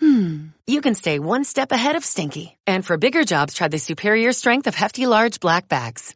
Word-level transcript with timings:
hmm, 0.00 0.48
you 0.66 0.80
can 0.80 0.94
stay 0.94 1.18
one 1.18 1.44
step 1.44 1.72
ahead 1.72 1.96
of 1.96 2.04
stinky. 2.04 2.56
And 2.66 2.84
for 2.84 2.96
bigger 2.96 3.24
jobs, 3.24 3.54
try 3.54 3.68
the 3.68 3.78
superior 3.78 4.32
strength 4.32 4.66
of 4.66 4.74
Hefty 4.74 5.06
Large 5.06 5.40
Black 5.40 5.68
Bags. 5.68 6.14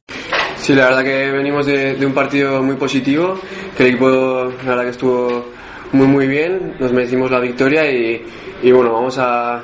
Sí, 0.59 0.75
la 0.75 0.87
verdad 0.87 1.05
que 1.05 1.31
venimos 1.31 1.67
de, 1.67 1.95
de 1.95 2.05
un 2.07 2.13
partido 2.13 2.63
muy 2.63 2.77
positivo, 2.77 3.39
que 3.77 3.85
el 3.85 3.91
equipo 3.91 4.53
la 4.65 4.71
verdad 4.71 4.83
que 4.85 4.91
estuvo 4.91 5.45
muy 5.93 6.07
muy 6.07 6.27
bien, 6.27 6.77
nos 6.81 6.93
merecimos 6.93 7.31
la 7.31 7.41
victoria 7.41 7.91
y, 7.91 8.27
y 8.63 8.73
bueno, 8.73 8.93
vamos 8.93 9.17
a 9.19 9.63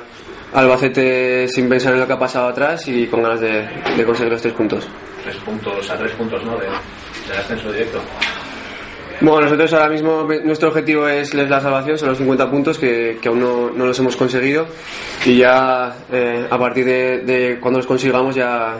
Albacete 0.53 1.47
sin 1.49 1.67
pensar 1.67 1.93
en 1.93 1.99
lo 1.99 2.07
que 2.07 2.13
ha 2.13 2.19
pasado 2.19 2.47
atrás 2.47 2.87
y 2.87 3.07
con 3.07 3.21
ganas 3.21 3.41
de, 3.41 3.67
de 3.97 4.05
conseguir 4.05 4.31
los 4.31 4.41
tres 4.41 4.53
puntos. 4.53 4.87
Tres 5.23 5.35
puntos, 5.37 5.89
a 5.89 5.97
tres 5.97 6.11
puntos, 6.13 6.43
¿no? 6.45 6.57
De, 6.57 6.65
del 6.65 7.37
ascenso 7.37 7.71
directo. 7.71 8.01
Bueno, 9.21 9.41
nosotros 9.41 9.73
ahora 9.73 9.89
mismo 9.89 10.27
nuestro 10.43 10.69
objetivo 10.69 11.07
es 11.07 11.33
la 11.33 11.61
salvación, 11.61 11.97
son 11.97 12.09
los 12.09 12.17
50 12.17 12.51
puntos 12.51 12.77
que, 12.77 13.17
que 13.21 13.29
aún 13.29 13.39
no, 13.39 13.69
no, 13.71 13.85
los 13.85 13.97
hemos 13.99 14.15
conseguido 14.15 14.67
y 15.25 15.37
ya 15.37 15.95
eh, 16.11 16.45
a 16.49 16.57
partir 16.57 16.85
de, 16.85 17.19
de, 17.19 17.59
cuando 17.59 17.79
los 17.79 17.87
consigamos 17.87 18.35
ya 18.35 18.75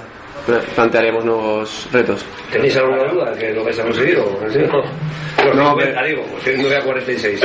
plantearemos 0.75 1.25
nuevos 1.25 1.88
retos. 1.91 2.25
¿Tenéis 2.52 2.75
alguna 2.77 3.11
duda 3.11 3.31
que 3.34 3.53
lo 3.53 3.63
vais 3.63 3.80
a 3.80 3.84
conseguir 3.84 4.17
no? 4.17 5.53
No, 5.53 5.75
pero... 5.75 6.05
digo, 6.05 6.23
pues 6.44 6.58
9 6.58 6.77
a 6.77 6.81
46. 6.83 7.42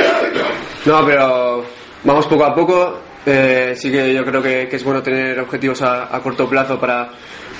No, 0.85 1.05
pero 1.05 1.63
vamos 2.03 2.27
poco 2.27 2.45
a 2.45 2.53
poco. 2.53 2.99
Eh, 3.25 3.73
sí 3.75 3.91
que 3.91 4.13
yo 4.13 4.25
creo 4.25 4.41
que, 4.41 4.67
que 4.67 4.75
es 4.77 4.83
bueno 4.83 5.01
tener 5.03 5.39
objetivos 5.39 5.81
a, 5.81 6.15
a 6.15 6.19
corto 6.21 6.49
plazo 6.49 6.79
para 6.79 7.09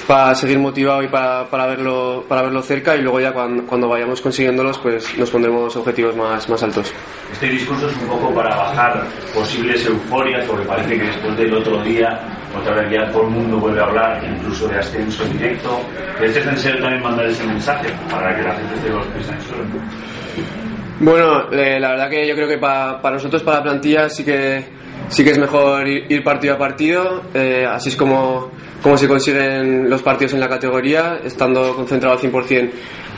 para 0.08 0.36
seguir 0.36 0.60
motivado 0.60 1.04
y 1.04 1.08
para, 1.08 1.46
para, 1.50 1.68
verlo, 1.68 2.26
para 2.28 2.44
verlo 2.44 2.62
cerca 2.62 2.96
y 2.96 3.02
luego 3.02 3.20
ya 3.20 3.32
cuando, 3.32 3.66
cuando, 3.66 3.88
vayamos 3.88 4.22
consiguiéndolos 4.22 4.78
pues 4.80 5.18
nos 5.18 5.30
pondremos 5.30 5.76
objetivos 5.76 6.16
más, 6.16 6.48
más 6.50 6.64
altos. 6.64 6.94
Este 7.32 7.48
discurso 7.48 7.88
es 7.88 7.98
un 7.98 8.08
poco 8.08 8.34
para 8.34 8.56
bajar 8.56 9.04
posibles 9.34 9.86
euforias 9.86 10.46
porque 10.46 10.66
parece 10.66 10.98
que 10.98 11.04
después 11.04 11.38
del 11.38 11.54
otro 11.54 11.82
día 11.84 12.20
otra 12.60 12.76
vez 12.76 12.92
ya 12.92 13.12
todo 13.12 13.24
el 13.24 13.30
mundo 13.30 13.58
vuelve 13.58 13.80
a 13.80 13.84
hablar 13.84 14.24
incluso 14.24 14.68
de 14.68 14.80
ascenso 14.80 15.24
directo. 15.26 15.80
¿Es 16.22 16.46
necesario 16.46 16.82
también 16.82 17.02
mandar 17.02 17.26
ese 17.26 17.44
mensaje 17.46 17.90
para 18.10 18.36
que 18.36 18.44
la 18.44 18.56
gente 18.56 18.76
esté 18.76 18.90
los 18.90 19.06
pies 19.08 19.30
en 19.30 19.36
el 19.36 19.42
suelo? 19.42 19.64
Bueno, 21.00 21.52
eh, 21.52 21.80
la 21.80 21.92
verdad 21.92 22.10
que 22.10 22.28
yo 22.28 22.36
creo 22.36 22.48
que 22.48 22.58
para, 22.58 23.02
para 23.02 23.16
nosotros, 23.16 23.42
para 23.42 23.58
la 23.58 23.64
plantilla, 23.64 24.10
sí 24.10 24.24
que, 24.24 24.64
sí 25.10 25.24
que 25.24 25.32
es 25.32 25.38
mejor 25.38 25.88
ir, 25.88 26.24
partido 26.24 26.56
a 26.56 26.58
partido. 26.58 27.24
Eh, 27.34 27.66
así 27.68 27.90
es 27.90 27.96
como, 27.96 28.52
como 28.82 28.98
se 28.98 29.08
consiguen 29.08 29.90
los 29.90 30.02
partidos 30.02 30.34
en 30.34 30.40
la 30.40 30.50
categoría, 30.50 31.20
estando 31.24 31.76
concentrado 31.76 32.16
al 32.16 32.22
100% 32.22 32.70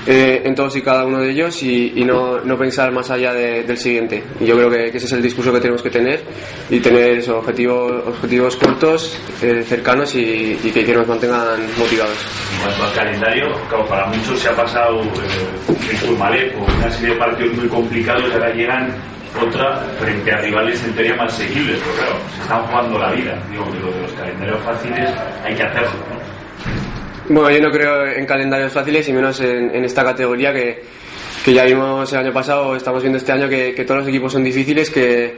eh, 0.06 0.42
en 0.44 0.54
todos 0.54 0.76
y 0.76 0.81
cada 0.81 1.06
uno 1.06 1.20
de 1.20 1.31
ellos 1.31 1.64
y, 1.64 1.94
y 1.95 2.04
no, 2.04 2.42
no, 2.42 2.58
pensar 2.58 2.92
más 2.92 3.09
allá 3.09 3.34
de, 3.34 3.64
del 3.64 3.78
siguiente. 3.78 4.22
Y 4.39 4.45
yo 4.45 4.56
creo 4.56 4.70
que, 4.70 4.92
que, 4.92 4.98
ese 4.98 5.06
es 5.06 5.14
el 5.14 5.22
discurso 5.22 5.54
que 5.54 5.61
tenemos 5.61 5.81
que 5.81 5.89
tener 5.89 6.22
y 6.70 6.80
tener 6.81 7.20
esos 7.20 7.36
objetivos, 7.36 8.08
objetivos 8.08 8.58
cortos, 8.58 9.17
eh, 9.42 9.64
cercanos 9.66 10.14
y, 10.16 10.59
y, 10.61 10.72
que, 10.72 10.84
que, 10.84 10.94
nos 10.94 11.08
mantengan 11.08 11.58
motivados. 11.78 12.17
En 12.54 12.64
cuanto 12.64 12.84
al 12.84 12.94
calendario, 12.94 13.45
claro, 13.70 13.86
para 13.86 14.06
muchos 14.08 14.39
se 14.42 14.50
ha 14.50 14.56
pasado 14.56 15.02
eh, 15.04 15.89
el 15.92 15.98
Turmalet 16.00 16.54
por 16.54 16.70
una 16.70 16.92
serie 16.92 17.14
de 17.14 17.20
partidos 17.20 17.58
muy 17.58 17.67
complicados 17.70 18.26
y 18.28 18.34
ahora 18.34 18.54
llegan 18.54 18.94
otra 19.42 19.80
frente 20.00 20.31
a 20.31 20.38
rivales 20.38 20.84
en 20.84 20.94
teoría 20.94 21.16
más 21.16 21.33
seguibles, 21.33 21.80
pero 21.80 21.95
claro, 21.95 22.16
se 22.36 22.42
están 22.42 22.64
jugando 22.64 22.99
la 22.99 23.11
vida. 23.11 23.38
Digo, 23.49 23.66
que 23.71 23.80
lo 23.80 23.92
de 23.92 24.02
los 24.02 24.11
calendarios 24.14 24.60
fáciles 24.64 25.10
hay 25.44 25.55
que 25.55 25.64
hacerlo, 25.64 25.89
¿no? 26.10 26.33
Bueno, 27.30 27.49
yo 27.52 27.61
no 27.61 27.71
creo 27.71 28.05
en 28.05 28.26
calendarios 28.26 28.73
fáciles 28.73 29.08
y 29.08 29.14
menos 29.14 29.39
en, 29.39 29.73
en 29.73 29.86
esta 29.86 30.04
categoría 30.04 30.54
que, 30.54 30.83
que, 31.45 31.54
ya 31.54 31.64
vimos 31.64 32.11
el 32.11 32.20
año 32.20 32.33
pasado, 32.33 32.76
estamos 32.76 33.02
viendo 33.02 33.17
este 33.17 33.32
año 33.32 33.48
que, 33.48 33.73
que 33.73 33.86
todos 33.86 34.02
los 34.02 34.10
equipos 34.10 34.33
son 34.33 34.44
difíciles, 34.44 34.89
que 34.89 35.33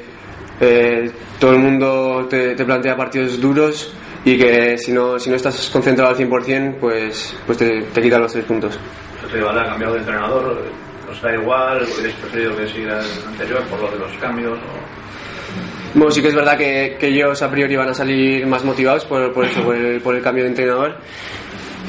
eh, 0.60 1.12
todo 1.40 1.52
el 1.52 1.60
mundo 1.60 2.28
te, 2.28 2.56
te, 2.56 2.66
plantea 2.66 2.98
partidos 2.98 3.40
duros 3.40 3.94
y 4.24 4.36
que 4.36 4.80
si 4.80 4.92
no, 4.92 5.20
si 5.20 5.30
no 5.30 5.36
estás 5.36 5.70
concentrado 5.72 6.10
al 6.10 6.18
100% 6.18 6.76
pues, 6.80 7.36
pues 7.46 7.58
te, 7.58 7.82
te 7.82 8.02
quitan 8.02 8.22
los 8.22 8.34
tres 8.34 8.46
puntos. 8.46 8.80
¿El 9.24 9.30
rival 9.30 9.60
ha 9.60 9.66
cambiado 9.66 9.94
de 9.94 10.00
entrenador? 10.00 10.64
¿Os 11.10 11.22
da 11.22 11.34
igual? 11.34 11.84
¿Hubierais 11.84 12.16
preferido 12.16 12.56
que 12.58 12.68
siga 12.68 13.00
el 13.00 13.28
anterior 13.28 13.64
por 13.64 13.82
lo 13.82 13.92
de 13.92 14.00
los 14.00 14.12
cambios? 14.18 14.58
O... 14.58 15.96
Bueno, 15.96 16.12
sí 16.12 16.22
que 16.22 16.28
es 16.28 16.36
verdad 16.36 16.58
que, 16.58 16.98
ellos 17.00 17.42
a 17.42 17.50
priori 17.50 17.76
van 17.76 17.90
a 17.90 17.94
salir 17.94 18.46
más 18.46 18.66
motivados 18.66 19.06
por, 19.06 19.32
por 19.34 19.46
eso, 19.46 19.62
por 20.04 20.16
el, 20.16 20.22
cambio 20.22 20.44
de 20.44 20.50
entrenador. 20.50 20.98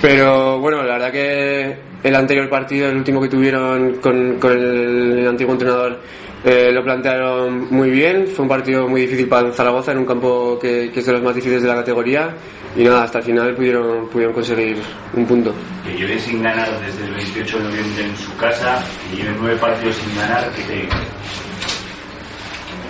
Pero 0.00 0.60
bueno, 0.60 0.82
la 0.84 0.92
verdad 0.92 1.10
que 1.10 1.76
el 2.04 2.14
anterior 2.14 2.48
partido, 2.48 2.88
el 2.88 2.96
último 2.96 3.20
que 3.20 3.28
tuvieron 3.28 3.96
con, 3.96 4.38
el, 4.44 5.26
antiguo 5.26 5.54
entrenador, 5.54 5.98
eh, 6.44 6.70
lo 6.72 6.82
plantearon 6.84 7.68
muy 7.70 7.90
bien. 7.90 8.26
Fue 8.28 8.42
un 8.42 8.48
partido 8.48 8.88
muy 8.88 9.02
difícil 9.02 9.28
para 9.28 9.52
Zaragoza 9.52 9.92
en 9.92 9.98
un 9.98 10.06
campo 10.06 10.58
que, 10.60 10.90
que, 10.92 11.00
es 11.00 11.06
de 11.06 11.12
los 11.12 11.22
más 11.22 11.34
difíciles 11.34 11.62
de 11.62 11.68
la 11.68 11.76
categoría. 11.76 12.34
Y 12.76 12.84
nada, 12.84 13.04
hasta 13.04 13.18
el 13.18 13.24
final 13.24 13.54
pudieron, 13.54 14.08
pudieron 14.08 14.34
conseguir 14.34 14.76
un 15.14 15.26
punto. 15.26 15.54
Que 15.84 15.96
lleven 15.96 16.20
sin 16.20 16.42
ganar 16.42 16.68
desde 16.80 17.04
el 17.04 17.14
28 17.14 17.58
de 17.58 17.64
noviembre 17.64 18.04
en 18.04 18.16
su 18.16 18.36
casa, 18.36 18.84
que 19.10 19.16
lleven 19.16 19.36
nueve 19.40 19.56
partidos 19.56 19.96
sin 19.96 20.16
ganar, 20.16 20.50
que 20.52 20.62
te... 20.62 20.88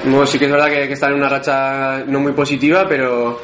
Bueno, 0.05 0.27
sí 0.27 0.39
que 0.39 0.45
es 0.45 0.51
verdad 0.51 0.69
que, 0.69 0.87
que 0.89 0.93
están 0.93 1.13
en 1.13 1.19
una 1.19 1.29
racha 1.29 2.05
no 2.07 2.21
muy 2.21 2.33
positiva, 2.33 2.87
pero 2.89 3.41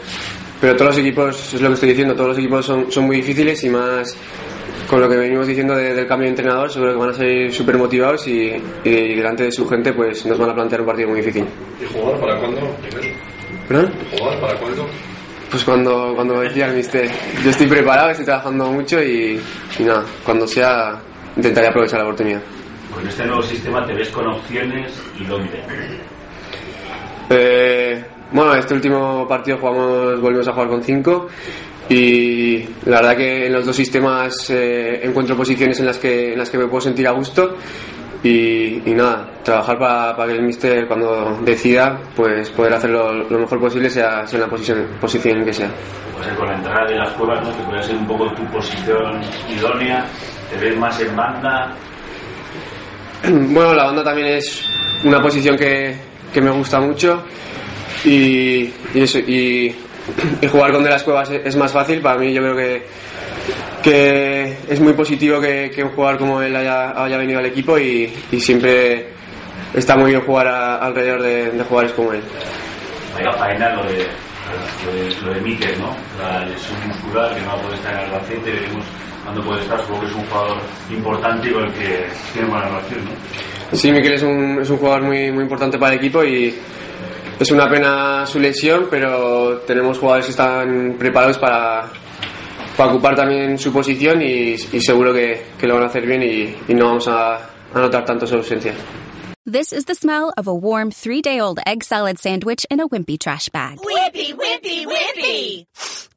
pero 0.63 0.77
todos 0.77 0.93
los 0.93 0.99
equipos, 0.99 1.55
es 1.55 1.61
lo 1.61 1.67
que 1.67 1.75
estoy 1.75 1.89
diciendo, 1.89 2.15
todos 2.15 2.29
los 2.29 2.39
equipos 2.39 2.65
son, 2.65 2.93
son 2.93 3.05
muy 3.07 3.17
difíciles 3.17 3.65
y 3.65 3.69
más 3.69 4.17
con 4.92 5.00
lo 5.00 5.08
que 5.08 5.16
venimos 5.16 5.47
diciendo 5.47 5.75
de, 5.75 5.94
del 5.94 6.06
cambio 6.06 6.26
de 6.26 6.32
entrenador, 6.32 6.70
seguro 6.70 6.92
que 6.92 6.98
van 6.98 7.08
a 7.08 7.14
salir 7.14 7.50
súper 7.50 7.78
motivados 7.78 8.28
y, 8.28 8.53
y, 8.84 9.14
delante 9.14 9.44
de 9.44 9.50
su 9.50 9.66
gente 9.66 9.94
pues 9.94 10.26
nos 10.26 10.36
van 10.36 10.50
a 10.50 10.54
plantear 10.54 10.82
un 10.82 10.86
partido 10.86 11.08
muy 11.08 11.22
difícil. 11.22 11.47
¿Y 11.80 11.86
jugar 11.86 12.20
para 12.20 12.38
cuándo? 12.38 12.60
¿Perdón? 13.66 13.91
¿Jugar 14.19 14.38
para 14.38 14.54
cuándo? 14.58 14.86
Pues 15.50 15.64
cuando, 15.64 16.12
cuando 16.14 16.41
decía 16.41 16.66
el 16.66 16.76
mister, 16.76 17.10
yo 17.42 17.48
estoy 17.48 17.69
preparado, 17.69 18.10
estoy 18.10 18.26
trabajando 18.26 18.70
mucho 18.70 19.03
y, 19.03 19.41
y 19.78 19.82
nada, 19.82 20.04
cuando 20.26 20.47
sea 20.47 21.00
intentaré 21.38 21.69
aprovechar 21.69 22.00
la 22.00 22.04
oportunidad. 22.04 22.42
Con 22.94 23.09
este 23.09 23.24
nuevo 23.24 23.42
sistema 23.44 23.86
te 23.86 23.94
ves 23.94 24.10
con 24.10 24.26
opciones 24.26 24.92
y 25.19 25.24
dónde. 25.24 25.59
Eh, 27.30 28.04
bueno, 28.32 28.54
este 28.54 28.75
último 28.75 29.26
partido 29.28 29.59
jugamos, 29.59 30.20
volvimos 30.20 30.48
a 30.48 30.53
jugar 30.53 30.69
con 30.69 30.82
5 30.82 31.28
y 31.88 32.59
la 32.87 33.00
verdad 33.00 33.16
que 33.16 33.47
en 33.47 33.53
los 33.53 33.66
dos 33.66 33.76
sistemas 33.76 34.48
eh, 34.50 35.00
encuentro 35.03 35.37
posiciones 35.37 35.78
en 35.81 35.87
las 35.87 35.98
que 35.98 36.32
en 36.32 36.38
las 36.38 36.48
que 36.48 36.59
me 36.59 36.66
puedo 36.66 36.81
sentir 36.81 37.06
a 37.06 37.10
gusto 37.10 37.56
y, 38.22 38.88
y 38.88 38.94
nada, 38.94 39.28
trabajar 39.42 39.78
para, 39.78 40.16
para, 40.16 40.32
que 40.32 40.38
el 40.38 40.44
mister 40.44 40.87
cuando 40.87 41.38
decida 41.42 41.98
pues 42.15 42.50
poder 42.50 42.72
hacerlo 42.75 43.12
lo 43.12 43.38
mejor 43.38 43.59
posible 43.59 43.91
sea, 43.91 44.26
sea 44.26 44.37
en 44.37 44.42
la 44.42 44.48
posición, 44.48 44.87
posición 45.00 45.38
en 45.38 45.44
que 45.44 45.53
sea. 45.53 45.71
Pues 46.16 46.28
con 46.37 46.47
la 46.47 46.54
entrada 46.54 46.87
de 46.87 46.97
las 46.97 47.10
cuevas, 47.15 47.44
¿no? 47.44 47.56
que 47.56 47.62
puede 47.65 47.82
ser 47.82 47.97
un 47.97 48.06
poco 48.06 48.32
tu 48.32 48.44
posición 48.47 49.21
idónea, 49.50 50.06
te 50.50 50.65
ves 50.65 50.78
más 50.78 51.00
en 51.00 51.16
banda. 51.16 51.75
Bueno, 53.25 53.75
la 53.75 53.84
banda 53.84 54.04
también 54.04 54.28
es 54.28 54.65
una 55.04 55.21
posición 55.21 55.56
que, 55.56 55.97
que 56.32 56.41
me 56.41 56.50
gusta 56.50 56.81
mucho 56.81 57.25
y, 58.05 58.73
y 58.95 59.03
eso, 59.03 59.19
y, 59.19 59.75
y, 60.41 60.47
jugar 60.49 60.73
con 60.73 60.83
de 60.83 60.91
las 60.91 61.03
cuevas 61.03 61.31
es 61.31 61.57
más 61.57 61.73
fácil. 61.73 62.01
Para 62.01 62.19
mí, 62.19 62.33
yo 62.33 62.43
creo 62.43 62.57
que, 62.57 62.87
que 63.83 64.57
es 64.69 64.81
muy 64.81 64.93
positivo 64.93 65.41
que, 65.41 65.71
que 65.75 65.83
un 65.83 65.91
jugador 65.91 66.19
como 66.19 66.43
él 66.43 66.54
haya, 66.54 67.03
haya 67.03 67.16
venido 67.16 67.39
al 67.39 67.47
equipo 67.47 67.78
y, 67.78 68.13
y, 68.31 68.41
siempre 68.41 69.09
está 69.75 69.97
muy 69.97 70.10
bien 70.10 70.22
jugar 70.22 70.49
a, 70.49 70.77
alrededor 70.77 71.22
de, 71.22 71.51
de, 71.51 71.65
jugadores 71.65 71.93
como 71.93 72.13
él. 72.13 72.22
Vaya 73.15 73.33
faena 73.33 73.75
lo 73.75 73.84
de, 73.84 74.07
lo 74.84 74.93
de, 74.95 75.21
lo 75.22 75.34
de 75.34 75.41
Mikel, 75.41 75.78
¿no? 75.81 75.97
La 76.19 76.45
lesión 76.45 76.89
muscular 76.89 77.34
que 77.34 77.41
no 77.43 77.57
puede 77.63 77.75
estar 77.75 77.93
en 77.93 77.98
el 77.98 78.05
Albacete, 78.07 78.51
veremos 78.51 78.84
cuándo 79.25 79.43
puede 79.45 79.63
estar, 79.63 79.81
supongo 79.81 80.01
que 80.01 80.07
es 80.07 80.15
un 80.15 80.27
jugador 80.27 80.59
importante 80.91 81.48
y 81.48 81.53
con 81.53 81.65
el 81.65 81.72
que 81.72 82.07
tiene 82.33 82.48
buena 82.48 82.66
relación, 82.66 83.05
¿no? 83.05 83.77
Sí, 83.77 83.91
Mikel 83.91 84.13
es 84.13 84.22
un, 84.22 84.59
es 84.60 84.69
un 84.69 84.77
jugador 84.77 85.03
muy, 85.03 85.31
muy 85.33 85.45
importante 85.45 85.78
para 85.78 85.95
el 85.95 85.98
equipo 85.98 86.22
y 86.25 86.55
es 87.42 87.50
una 87.50 87.68
pena 87.68 88.24
su 88.24 88.39
lesión, 88.39 88.86
pero 88.89 89.59
tenemos 89.66 89.98
jugadores 89.98 90.27
que 90.27 90.30
están 90.30 90.97
preparados 90.98 91.39
para, 91.39 91.91
para 92.77 92.91
ocupar 92.91 93.16
también 93.16 93.59
su 93.59 93.72
posición 93.72 94.22
y, 94.22 94.53
y 94.53 94.80
seguro 94.80 95.12
que, 95.12 95.47
que, 95.59 95.66
lo 95.66 95.74
van 95.74 95.84
a 95.84 95.86
hacer 95.86 96.06
bien 96.06 96.22
y, 96.22 96.54
y 96.68 96.74
no 96.74 96.86
vamos 96.86 97.09
a, 97.09 97.34
a 97.34 97.78
notar 97.80 98.04
tanto 98.04 98.27
su 98.27 98.36
ausencia. 98.36 98.72
This 99.44 99.72
is 99.72 99.86
the 99.86 99.94
smell 99.97 100.33
of 100.36 100.47
a 100.47 100.54
warm 100.54 100.92
three-day-old 100.92 101.59
egg 101.66 101.83
salad 101.83 102.18
sandwich 102.18 102.65
in 102.71 102.78
a 102.78 102.86
wimpy 102.86 103.18
trash 103.18 103.48
bag. 103.48 103.78
Wimpy, 103.78 104.34
wimpy, 104.34 104.86
wimpy! 104.86 105.66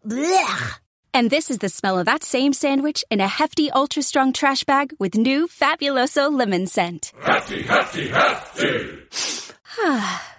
Blech! 0.05 0.79
And 1.11 1.31
this 1.31 1.49
is 1.49 1.57
the 1.57 1.69
smell 1.69 1.97
of 1.97 2.05
that 2.05 2.23
same 2.23 2.53
sandwich 2.53 3.03
in 3.09 3.19
a 3.19 3.27
hefty, 3.27 3.71
ultra 3.71 4.03
strong 4.03 4.31
trash 4.31 4.63
bag 4.63 4.93
with 4.99 5.15
new 5.15 5.47
Fabuloso 5.47 6.31
lemon 6.31 6.67
scent. 6.67 7.13
Hefty, 7.19 7.63
hefty, 7.63 8.09
hefty. 8.09 8.99